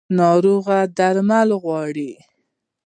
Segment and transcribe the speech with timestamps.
[0.17, 2.11] ناروغي درمل غواړي